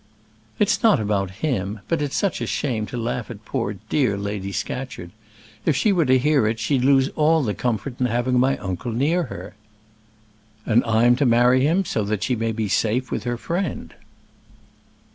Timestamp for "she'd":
6.59-6.83